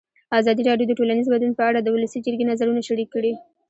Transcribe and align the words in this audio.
ازادي 0.39 0.61
راډیو 0.69 0.87
د 0.89 0.93
ټولنیز 0.99 1.27
بدلون 1.33 1.53
په 1.57 1.63
اړه 1.69 1.79
د 1.81 1.87
ولسي 1.95 2.19
جرګې 2.25 2.49
نظرونه 2.51 2.81
شریک 2.87 3.09
کړي. 3.15 3.31